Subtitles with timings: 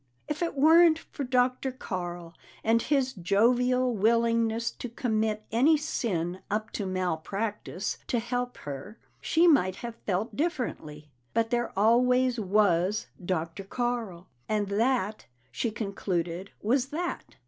[0.27, 1.71] If it weren't for Dr.
[1.71, 8.97] Carl and his jovial willingness to commit any sin up to malpractice to help her,
[9.21, 11.11] she might have felt differently.
[11.35, 13.63] But there always was Dr.
[13.63, 17.35] Carl, and that, she concluded, was that.